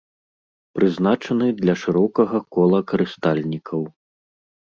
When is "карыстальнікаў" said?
2.93-3.81